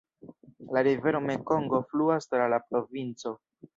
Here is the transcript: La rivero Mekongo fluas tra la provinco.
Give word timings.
La 0.77 0.81
rivero 0.87 1.21
Mekongo 1.27 1.81
fluas 1.91 2.29
tra 2.33 2.49
la 2.55 2.63
provinco. 2.71 3.35